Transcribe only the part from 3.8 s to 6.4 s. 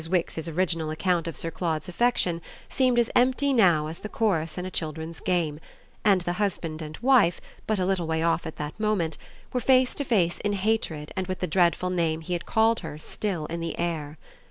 as the chorus in a children's game, and the